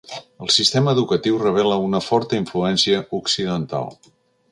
[0.45, 3.93] El sistema educatiu revela una forta influència occidental.